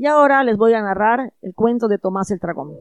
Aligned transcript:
Y 0.00 0.06
ahora 0.06 0.44
les 0.44 0.56
voy 0.56 0.74
a 0.74 0.80
narrar 0.80 1.34
el 1.42 1.56
cuento 1.56 1.88
de 1.88 1.98
Tomás 1.98 2.30
el 2.30 2.38
Dragón. 2.38 2.76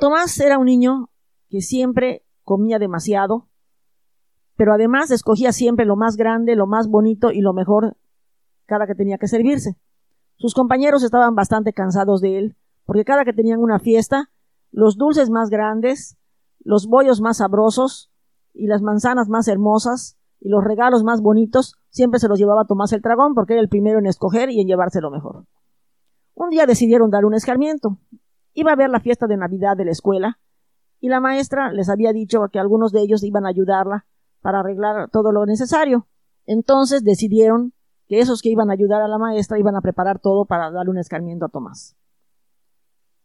Tomás 0.00 0.40
era 0.40 0.58
un 0.58 0.64
niño 0.64 1.08
que 1.48 1.60
siempre 1.60 2.24
comía 2.42 2.80
demasiado, 2.80 3.46
pero 4.56 4.72
además 4.72 5.12
escogía 5.12 5.52
siempre 5.52 5.86
lo 5.86 5.94
más 5.94 6.16
grande, 6.16 6.56
lo 6.56 6.66
más 6.66 6.88
bonito 6.88 7.30
y 7.30 7.42
lo 7.42 7.52
mejor 7.52 7.96
cada 8.66 8.88
que 8.88 8.96
tenía 8.96 9.18
que 9.18 9.28
servirse. 9.28 9.78
Sus 10.34 10.52
compañeros 10.52 11.04
estaban 11.04 11.36
bastante 11.36 11.72
cansados 11.72 12.20
de 12.20 12.38
él, 12.38 12.56
porque 12.86 13.04
cada 13.04 13.24
que 13.24 13.32
tenían 13.32 13.60
una 13.60 13.78
fiesta, 13.78 14.32
los 14.72 14.96
dulces 14.96 15.30
más 15.30 15.48
grandes, 15.48 16.18
los 16.58 16.88
bollos 16.88 17.20
más 17.20 17.36
sabrosos 17.36 18.10
y 18.52 18.66
las 18.66 18.82
manzanas 18.82 19.28
más 19.28 19.46
hermosas 19.46 20.15
y 20.40 20.48
los 20.48 20.62
regalos 20.62 21.02
más 21.04 21.20
bonitos 21.20 21.76
siempre 21.88 22.20
se 22.20 22.28
los 22.28 22.38
llevaba 22.38 22.66
Tomás 22.66 22.92
el 22.92 23.00
Dragón 23.00 23.34
porque 23.34 23.54
era 23.54 23.62
el 23.62 23.68
primero 23.68 23.98
en 23.98 24.06
escoger 24.06 24.50
y 24.50 24.60
en 24.60 24.66
llevarse 24.66 25.00
lo 25.00 25.10
mejor. 25.10 25.44
Un 26.34 26.50
día 26.50 26.66
decidieron 26.66 27.10
dar 27.10 27.24
un 27.24 27.34
escarmiento. 27.34 27.98
Iba 28.52 28.72
a 28.72 28.76
ver 28.76 28.90
la 28.90 29.00
fiesta 29.00 29.26
de 29.26 29.36
Navidad 29.36 29.76
de 29.76 29.86
la 29.86 29.90
escuela 29.92 30.38
y 31.00 31.08
la 31.08 31.20
maestra 31.20 31.72
les 31.72 31.88
había 31.88 32.12
dicho 32.12 32.40
que 32.52 32.58
algunos 32.58 32.92
de 32.92 33.00
ellos 33.00 33.22
iban 33.22 33.46
a 33.46 33.50
ayudarla 33.50 34.06
para 34.40 34.60
arreglar 34.60 35.10
todo 35.10 35.32
lo 35.32 35.46
necesario. 35.46 36.06
Entonces 36.46 37.02
decidieron 37.02 37.72
que 38.08 38.20
esos 38.20 38.42
que 38.42 38.50
iban 38.50 38.70
a 38.70 38.74
ayudar 38.74 39.02
a 39.02 39.08
la 39.08 39.18
maestra 39.18 39.58
iban 39.58 39.76
a 39.76 39.80
preparar 39.80 40.20
todo 40.20 40.44
para 40.44 40.70
darle 40.70 40.90
un 40.90 40.98
escarmiento 40.98 41.44
a 41.44 41.48
Tomás. 41.48 41.96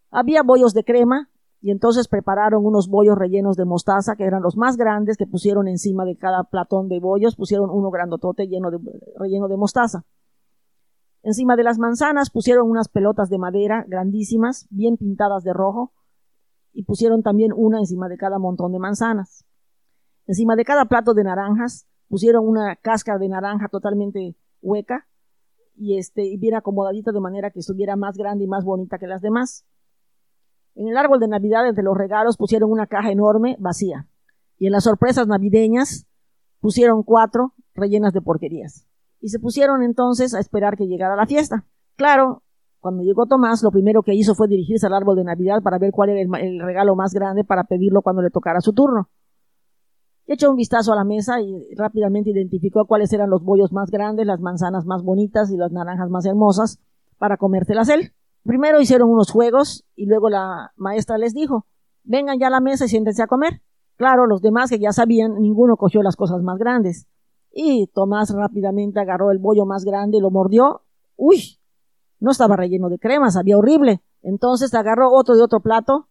Había 0.09 0.43
bollos 0.43 0.73
de 0.73 0.83
crema 0.83 1.29
y 1.61 1.69
entonces 1.69 2.07
prepararon 2.07 2.65
unos 2.65 2.89
bollos 2.89 3.17
rellenos 3.17 3.55
de 3.55 3.65
mostaza 3.65 4.15
que 4.15 4.23
eran 4.23 4.41
los 4.41 4.57
más 4.57 4.77
grandes 4.77 5.15
que 5.15 5.27
pusieron 5.27 5.67
encima 5.67 6.05
de 6.05 6.17
cada 6.17 6.43
platón 6.43 6.89
de 6.89 6.99
bollos, 6.99 7.35
pusieron 7.35 7.69
uno 7.69 7.91
grandotote 7.91 8.47
lleno 8.47 8.71
de, 8.71 8.79
relleno 9.15 9.47
de 9.47 9.57
mostaza. 9.57 10.03
Encima 11.21 11.55
de 11.55 11.63
las 11.63 11.77
manzanas 11.77 12.31
pusieron 12.31 12.67
unas 12.67 12.89
pelotas 12.89 13.29
de 13.29 13.37
madera 13.37 13.85
grandísimas, 13.87 14.65
bien 14.71 14.97
pintadas 14.97 15.43
de 15.43 15.53
rojo, 15.53 15.93
y 16.73 16.83
pusieron 16.83 17.21
también 17.21 17.51
una 17.55 17.77
encima 17.77 18.09
de 18.09 18.17
cada 18.17 18.39
montón 18.39 18.71
de 18.71 18.79
manzanas. 18.79 19.45
Encima 20.25 20.55
de 20.55 20.65
cada 20.65 20.85
plato 20.85 21.13
de 21.13 21.23
naranjas 21.23 21.85
pusieron 22.07 22.47
una 22.47 22.75
cáscara 22.75 23.19
de 23.19 23.29
naranja 23.29 23.67
totalmente 23.67 24.35
hueca 24.61 25.07
y 25.75 25.97
este 25.97 26.23
y 26.25 26.37
bien 26.37 26.55
acomodadita 26.55 27.11
de 27.11 27.19
manera 27.19 27.51
que 27.51 27.59
estuviera 27.59 27.95
más 27.95 28.17
grande 28.17 28.45
y 28.45 28.47
más 28.47 28.63
bonita 28.63 28.97
que 28.97 29.07
las 29.07 29.21
demás. 29.21 29.65
En 30.75 30.87
el 30.87 30.97
árbol 30.97 31.19
de 31.19 31.27
Navidad 31.27 31.67
entre 31.67 31.83
los 31.83 31.97
regalos 31.97 32.37
pusieron 32.37 32.71
una 32.71 32.87
caja 32.87 33.11
enorme 33.11 33.57
vacía 33.59 34.07
y 34.57 34.67
en 34.67 34.73
las 34.73 34.83
sorpresas 34.83 35.27
navideñas 35.27 36.05
pusieron 36.59 37.01
cuatro 37.01 37.53
rellenas 37.73 38.13
de 38.13 38.21
porquerías. 38.21 38.87
Y 39.19 39.29
se 39.29 39.39
pusieron 39.39 39.81
entonces 39.81 40.35
a 40.35 40.39
esperar 40.39 40.77
que 40.77 40.85
llegara 40.85 41.15
la 41.15 41.25
fiesta. 41.25 41.65
Claro, 41.95 42.43
cuando 42.79 43.03
llegó 43.03 43.25
Tomás, 43.25 43.63
lo 43.63 43.71
primero 43.71 44.03
que 44.03 44.13
hizo 44.13 44.35
fue 44.35 44.47
dirigirse 44.47 44.87
al 44.87 44.93
árbol 44.93 45.15
de 45.15 45.23
Navidad 45.23 45.61
para 45.63 45.77
ver 45.77 45.91
cuál 45.91 46.09
era 46.09 46.21
el, 46.21 46.59
regalo 46.61 46.95
más 46.95 47.13
grande 47.13 47.43
para 47.43 47.63
pedirlo 47.63 48.01
cuando 48.01 48.21
le 48.21 48.29
tocara 48.29 48.61
su 48.61 48.73
turno. 48.73 49.09
Echó 50.27 50.49
un 50.49 50.55
vistazo 50.55 50.93
a 50.93 50.95
la 50.95 51.03
mesa 51.03 51.41
y 51.41 51.73
rápidamente 51.75 52.29
identificó 52.29 52.85
cuáles 52.85 53.11
eran 53.13 53.29
los 53.29 53.43
bollos 53.43 53.71
más 53.71 53.89
grandes, 53.89 54.25
las 54.25 54.39
manzanas 54.39 54.85
más 54.85 55.03
bonitas 55.03 55.51
y 55.51 55.57
las 55.57 55.71
naranjas 55.71 56.09
más 56.09 56.25
hermosas 56.25 56.79
para 57.17 57.37
comérselas 57.37 57.89
él. 57.89 58.13
Primero 58.43 58.81
hicieron 58.81 59.09
unos 59.09 59.31
juegos 59.31 59.85
y 59.95 60.05
luego 60.05 60.29
la 60.29 60.71
maestra 60.75 61.17
les 61.17 61.33
dijo, 61.33 61.67
vengan 62.03 62.39
ya 62.39 62.47
a 62.47 62.49
la 62.51 62.59
mesa 62.59 62.85
y 62.85 62.89
siéntense 62.89 63.21
a 63.21 63.27
comer. 63.27 63.61
Claro, 63.97 64.25
los 64.25 64.41
demás 64.41 64.69
que 64.69 64.79
ya 64.79 64.91
sabían, 64.91 65.35
ninguno 65.39 65.77
cogió 65.77 66.01
las 66.01 66.15
cosas 66.15 66.41
más 66.41 66.57
grandes. 66.57 67.07
Y 67.51 67.87
Tomás 67.87 68.33
rápidamente 68.33 68.99
agarró 68.99 69.31
el 69.31 69.37
bollo 69.37 69.65
más 69.65 69.83
grande 69.83 70.17
y 70.17 70.21
lo 70.21 70.31
mordió. 70.31 70.81
¡Uy! 71.15 71.59
No 72.19 72.31
estaba 72.31 72.55
relleno 72.55 72.89
de 72.89 72.97
crema, 72.97 73.29
sabía 73.29 73.57
horrible. 73.57 74.01
Entonces 74.21 74.73
agarró 74.73 75.11
otro 75.11 75.35
de 75.35 75.43
otro 75.43 75.59
plato, 75.59 76.07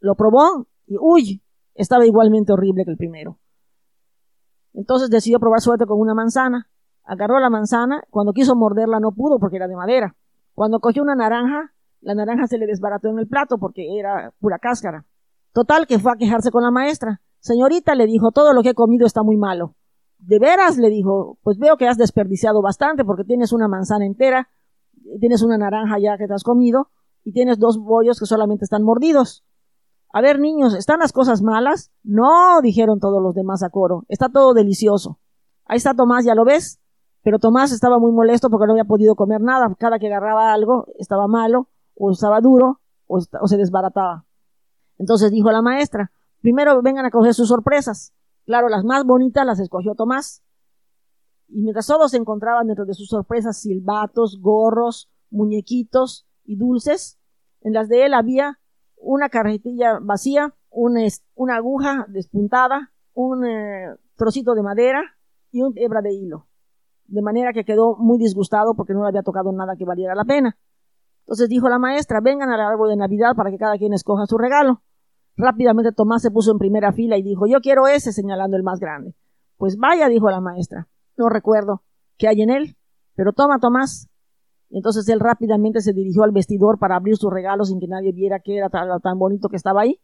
lo 0.00 0.14
probó 0.14 0.66
y 0.86 0.96
¡uy! 1.00 1.42
Estaba 1.74 2.04
igualmente 2.04 2.52
horrible 2.52 2.84
que 2.84 2.90
el 2.90 2.96
primero. 2.96 3.38
Entonces 4.74 5.10
decidió 5.10 5.38
probar 5.38 5.60
suerte 5.60 5.86
con 5.86 5.98
una 5.98 6.14
manzana. 6.14 6.68
Agarró 7.04 7.40
la 7.40 7.50
manzana, 7.50 8.02
cuando 8.10 8.32
quiso 8.32 8.54
morderla 8.56 9.00
no 9.00 9.12
pudo 9.12 9.38
porque 9.38 9.56
era 9.56 9.68
de 9.68 9.76
madera. 9.76 10.16
Cuando 10.54 10.80
cogió 10.80 11.02
una 11.02 11.14
naranja, 11.14 11.72
la 12.00 12.14
naranja 12.14 12.46
se 12.46 12.58
le 12.58 12.66
desbarató 12.66 13.08
en 13.08 13.18
el 13.18 13.28
plato 13.28 13.58
porque 13.58 13.98
era 13.98 14.32
pura 14.40 14.58
cáscara. 14.58 15.06
Total 15.52 15.86
que 15.86 15.98
fue 15.98 16.12
a 16.12 16.16
quejarse 16.16 16.50
con 16.50 16.62
la 16.62 16.70
maestra. 16.70 17.20
Señorita, 17.38 17.94
le 17.94 18.06
dijo, 18.06 18.30
todo 18.32 18.52
lo 18.52 18.62
que 18.62 18.70
he 18.70 18.74
comido 18.74 19.06
está 19.06 19.22
muy 19.22 19.36
malo. 19.36 19.74
¿De 20.18 20.38
veras? 20.38 20.78
le 20.78 20.88
dijo, 20.88 21.38
pues 21.42 21.58
veo 21.58 21.76
que 21.76 21.88
has 21.88 21.98
desperdiciado 21.98 22.62
bastante 22.62 23.04
porque 23.04 23.24
tienes 23.24 23.52
una 23.52 23.66
manzana 23.68 24.06
entera, 24.06 24.48
tienes 25.20 25.42
una 25.42 25.58
naranja 25.58 25.96
ya 26.00 26.16
que 26.16 26.26
te 26.26 26.34
has 26.34 26.44
comido 26.44 26.88
y 27.24 27.32
tienes 27.32 27.58
dos 27.58 27.78
bollos 27.78 28.18
que 28.18 28.26
solamente 28.26 28.64
están 28.64 28.82
mordidos. 28.82 29.44
A 30.12 30.20
ver, 30.20 30.38
niños, 30.38 30.74
¿están 30.74 31.00
las 31.00 31.12
cosas 31.12 31.42
malas? 31.42 31.90
No, 32.02 32.60
dijeron 32.62 33.00
todos 33.00 33.22
los 33.22 33.34
demás 33.34 33.62
a 33.62 33.70
coro. 33.70 34.04
Está 34.08 34.28
todo 34.28 34.52
delicioso. 34.52 35.18
Ahí 35.64 35.78
está 35.78 35.94
Tomás, 35.94 36.24
¿ya 36.24 36.34
lo 36.34 36.44
ves? 36.44 36.81
Pero 37.22 37.38
Tomás 37.38 37.72
estaba 37.72 37.98
muy 37.98 38.12
molesto 38.12 38.50
porque 38.50 38.66
no 38.66 38.72
había 38.72 38.84
podido 38.84 39.14
comer 39.14 39.40
nada. 39.40 39.74
Cada 39.78 39.98
que 39.98 40.08
agarraba 40.08 40.52
algo 40.52 40.86
estaba 40.98 41.28
malo, 41.28 41.68
o 41.94 42.10
estaba 42.10 42.40
duro, 42.40 42.80
o, 43.06 43.20
se 43.20 43.56
desbarataba. 43.56 44.26
Entonces 44.98 45.30
dijo 45.30 45.50
la 45.50 45.62
maestra, 45.62 46.10
primero 46.40 46.82
vengan 46.82 47.06
a 47.06 47.10
coger 47.10 47.34
sus 47.34 47.48
sorpresas. 47.48 48.12
Claro, 48.44 48.68
las 48.68 48.84
más 48.84 49.04
bonitas 49.04 49.46
las 49.46 49.60
escogió 49.60 49.94
Tomás. 49.94 50.42
Y 51.48 51.62
mientras 51.62 51.86
todos 51.86 52.10
se 52.10 52.16
encontraban 52.16 52.66
dentro 52.66 52.86
de 52.86 52.94
sus 52.94 53.08
sorpresas 53.08 53.60
silbatos, 53.60 54.38
gorros, 54.40 55.10
muñequitos 55.30 56.26
y 56.44 56.56
dulces, 56.56 57.18
en 57.60 57.74
las 57.74 57.88
de 57.88 58.06
él 58.06 58.14
había 58.14 58.58
una 58.96 59.28
carretilla 59.28 59.98
vacía, 60.00 60.54
una, 60.70 61.00
una 61.34 61.56
aguja 61.56 62.06
despuntada, 62.08 62.92
un 63.14 63.44
eh, 63.46 63.94
trocito 64.16 64.54
de 64.54 64.62
madera 64.62 65.02
y 65.50 65.62
un 65.62 65.72
hebra 65.76 66.00
de 66.00 66.14
hilo. 66.14 66.46
De 67.12 67.20
manera 67.20 67.52
que 67.52 67.64
quedó 67.64 67.94
muy 67.96 68.16
disgustado 68.16 68.72
porque 68.74 68.94
no 68.94 69.02
le 69.02 69.08
había 69.08 69.22
tocado 69.22 69.52
nada 69.52 69.76
que 69.76 69.84
valiera 69.84 70.14
la 70.14 70.24
pena. 70.24 70.56
Entonces 71.20 71.50
dijo 71.50 71.68
la 71.68 71.78
maestra, 71.78 72.20
vengan 72.22 72.48
al 72.48 72.60
árbol 72.60 72.88
de 72.88 72.96
Navidad 72.96 73.36
para 73.36 73.50
que 73.50 73.58
cada 73.58 73.76
quien 73.76 73.92
escoja 73.92 74.24
su 74.24 74.38
regalo. 74.38 74.80
Rápidamente 75.36 75.92
Tomás 75.92 76.22
se 76.22 76.30
puso 76.30 76.52
en 76.52 76.58
primera 76.58 76.90
fila 76.92 77.18
y 77.18 77.22
dijo, 77.22 77.46
yo 77.46 77.60
quiero 77.60 77.86
ese, 77.86 78.12
señalando 78.12 78.56
el 78.56 78.62
más 78.62 78.80
grande. 78.80 79.14
Pues 79.58 79.76
vaya, 79.76 80.08
dijo 80.08 80.30
la 80.30 80.40
maestra. 80.40 80.88
No 81.18 81.28
recuerdo 81.28 81.82
qué 82.16 82.28
hay 82.28 82.40
en 82.40 82.48
él, 82.48 82.76
pero 83.14 83.34
toma, 83.34 83.58
Tomás, 83.58 84.08
entonces 84.70 85.06
él 85.10 85.20
rápidamente 85.20 85.82
se 85.82 85.92
dirigió 85.92 86.22
al 86.22 86.32
vestidor 86.32 86.78
para 86.78 86.96
abrir 86.96 87.18
su 87.18 87.28
regalo 87.28 87.64
sin 87.64 87.78
que 87.78 87.88
nadie 87.88 88.12
viera 88.12 88.40
que 88.40 88.56
era 88.56 88.70
tan, 88.70 88.88
tan 89.02 89.18
bonito 89.18 89.50
que 89.50 89.56
estaba 89.56 89.82
ahí. 89.82 90.00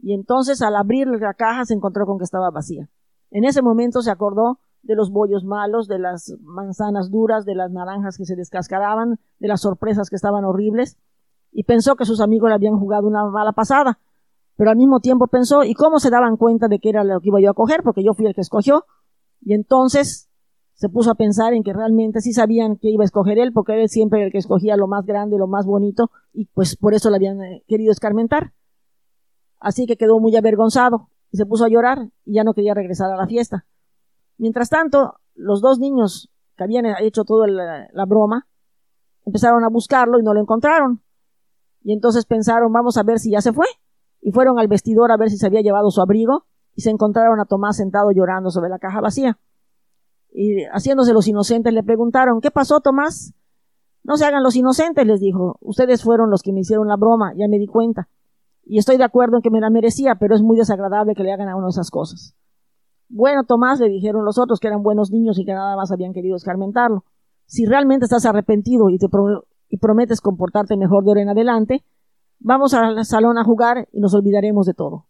Y 0.00 0.14
entonces 0.14 0.62
al 0.62 0.74
abrir 0.74 1.06
la 1.06 1.34
caja 1.34 1.64
se 1.64 1.74
encontró 1.74 2.04
con 2.06 2.18
que 2.18 2.24
estaba 2.24 2.50
vacía. 2.50 2.90
En 3.30 3.44
ese 3.44 3.62
momento 3.62 4.02
se 4.02 4.10
acordó 4.10 4.58
de 4.82 4.94
los 4.94 5.10
bollos 5.10 5.44
malos, 5.44 5.88
de 5.88 5.98
las 5.98 6.34
manzanas 6.40 7.10
duras, 7.10 7.44
de 7.44 7.54
las 7.54 7.70
naranjas 7.70 8.16
que 8.16 8.24
se 8.24 8.36
descascaraban, 8.36 9.18
de 9.38 9.48
las 9.48 9.60
sorpresas 9.60 10.10
que 10.10 10.16
estaban 10.16 10.44
horribles, 10.44 10.98
y 11.52 11.64
pensó 11.64 11.96
que 11.96 12.04
sus 12.04 12.20
amigos 12.20 12.48
le 12.48 12.54
habían 12.54 12.78
jugado 12.78 13.06
una 13.06 13.24
mala 13.26 13.52
pasada. 13.52 13.98
Pero 14.56 14.70
al 14.70 14.76
mismo 14.76 15.00
tiempo 15.00 15.28
pensó, 15.28 15.62
¿y 15.62 15.74
cómo 15.74 15.98
se 15.98 16.10
daban 16.10 16.36
cuenta 16.36 16.68
de 16.68 16.78
que 16.78 16.88
era 16.88 17.04
lo 17.04 17.20
que 17.20 17.28
iba 17.28 17.40
yo 17.40 17.50
a 17.50 17.54
coger? 17.54 17.82
Porque 17.82 18.02
yo 18.02 18.14
fui 18.14 18.26
el 18.26 18.34
que 18.34 18.40
escogió. 18.40 18.84
Y 19.40 19.54
entonces 19.54 20.28
se 20.74 20.88
puso 20.88 21.10
a 21.10 21.14
pensar 21.14 21.54
en 21.54 21.62
que 21.62 21.72
realmente 21.72 22.20
sí 22.20 22.32
sabían 22.32 22.76
que 22.76 22.88
iba 22.88 23.02
a 23.02 23.04
escoger 23.04 23.38
él, 23.38 23.52
porque 23.52 23.80
él 23.80 23.88
siempre 23.88 24.24
el 24.24 24.30
que 24.30 24.38
escogía 24.38 24.76
lo 24.76 24.86
más 24.86 25.04
grande, 25.06 25.38
lo 25.38 25.46
más 25.46 25.66
bonito, 25.66 26.10
y 26.32 26.46
pues 26.46 26.76
por 26.76 26.94
eso 26.94 27.10
le 27.10 27.16
habían 27.16 27.42
eh, 27.42 27.64
querido 27.66 27.90
escarmentar. 27.90 28.52
Así 29.58 29.86
que 29.86 29.96
quedó 29.96 30.20
muy 30.20 30.36
avergonzado 30.36 31.08
y 31.30 31.36
se 31.36 31.46
puso 31.46 31.64
a 31.64 31.68
llorar 31.68 32.10
y 32.24 32.34
ya 32.34 32.44
no 32.44 32.54
quería 32.54 32.74
regresar 32.74 33.10
a 33.10 33.16
la 33.16 33.26
fiesta. 33.26 33.66
Mientras 34.38 34.70
tanto, 34.70 35.14
los 35.34 35.60
dos 35.60 35.78
niños 35.78 36.30
que 36.56 36.64
habían 36.64 36.86
hecho 37.00 37.24
toda 37.24 37.46
la, 37.46 38.04
broma 38.06 38.46
empezaron 39.26 39.64
a 39.64 39.68
buscarlo 39.68 40.18
y 40.18 40.22
no 40.22 40.32
lo 40.32 40.40
encontraron. 40.40 41.02
Y 41.82 41.92
entonces 41.92 42.24
pensaron, 42.24 42.72
vamos 42.72 42.96
a 42.96 43.02
ver 43.02 43.18
si 43.18 43.30
ya 43.30 43.40
se 43.40 43.52
fue. 43.52 43.66
Y 44.20 44.32
fueron 44.32 44.58
al 44.58 44.68
vestidor 44.68 45.12
a 45.12 45.16
ver 45.16 45.30
si 45.30 45.36
se 45.36 45.46
había 45.46 45.60
llevado 45.60 45.90
su 45.90 46.00
abrigo 46.00 46.46
y 46.74 46.80
se 46.80 46.90
encontraron 46.90 47.38
a 47.40 47.44
Tomás 47.44 47.76
sentado 47.76 48.10
llorando 48.10 48.50
sobre 48.50 48.70
la 48.70 48.78
caja 48.78 49.00
vacía 49.00 49.38
y 50.30 50.64
haciéndose 50.66 51.12
los 51.12 51.26
inocentes 51.26 51.72
le 51.72 51.82
preguntaron, 51.82 52.40
¿qué 52.40 52.50
pasó, 52.50 52.80
Tomás? 52.80 53.34
No 54.04 54.16
se 54.16 54.24
hagan 54.24 54.42
los 54.42 54.56
inocentes, 54.56 55.06
les 55.06 55.20
dijo. 55.20 55.58
Ustedes 55.60 56.02
fueron 56.02 56.30
los 56.30 56.42
que 56.42 56.52
me 56.52 56.60
hicieron 56.60 56.88
la 56.88 56.96
broma, 56.96 57.32
ya 57.36 57.48
me 57.48 57.58
di 57.58 57.66
cuenta. 57.66 58.08
Y 58.64 58.78
estoy 58.78 58.98
de 58.98 59.04
acuerdo 59.04 59.36
en 59.36 59.42
que 59.42 59.50
me 59.50 59.60
la 59.60 59.70
merecía, 59.70 60.16
pero 60.20 60.34
es 60.34 60.42
muy 60.42 60.56
desagradable 60.56 61.14
que 61.14 61.22
le 61.22 61.32
hagan 61.32 61.48
a 61.48 61.56
uno 61.56 61.68
esas 61.68 61.90
cosas. 61.90 62.36
Bueno, 63.08 63.44
Tomás, 63.44 63.80
le 63.80 63.88
dijeron 63.88 64.24
los 64.24 64.38
otros 64.38 64.60
que 64.60 64.68
eran 64.68 64.82
buenos 64.82 65.10
niños 65.10 65.38
y 65.38 65.44
que 65.44 65.52
nada 65.52 65.76
más 65.76 65.90
habían 65.90 66.12
querido 66.12 66.36
escarmentarlo. 66.36 67.04
Si 67.46 67.64
realmente 67.64 68.04
estás 68.04 68.26
arrepentido 68.26 68.90
y 68.90 68.98
te 68.98 69.06
y 69.70 69.78
prometes 69.78 70.20
comportarte 70.20 70.76
mejor 70.76 71.04
de 71.04 71.10
ahora 71.10 71.22
en 71.22 71.28
adelante, 71.30 71.84
vamos 72.38 72.74
al 72.74 73.04
salón 73.04 73.38
a 73.38 73.44
jugar 73.44 73.88
y 73.92 74.00
nos 74.00 74.14
olvidaremos 74.14 74.66
de 74.66 74.74
todo. 74.74 75.06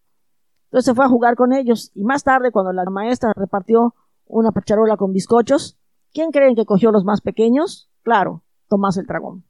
Entonces 0.65 0.85
se 0.85 0.95
fue 0.95 1.05
a 1.05 1.09
jugar 1.09 1.35
con 1.35 1.53
ellos 1.53 1.91
y 1.93 2.03
más 2.03 2.23
tarde, 2.23 2.51
cuando 2.51 2.71
la 2.71 2.85
maestra 2.85 3.33
repartió 3.35 3.95
una 4.25 4.51
pacharola 4.51 4.95
con 4.97 5.11
bizcochos, 5.11 5.79
¿Quién 6.11 6.31
creen 6.31 6.55
que 6.55 6.65
cogió 6.65 6.91
los 6.91 7.05
más 7.05 7.21
pequeños? 7.21 7.89
Claro, 8.01 8.43
Tomás 8.67 8.97
el 8.97 9.05
dragón. 9.05 9.43